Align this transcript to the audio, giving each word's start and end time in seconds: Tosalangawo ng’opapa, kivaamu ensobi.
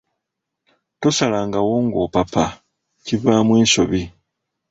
Tosalangawo 1.01 1.73
ng’opapa, 1.85 2.45
kivaamu 3.05 3.51
ensobi. 3.61 4.01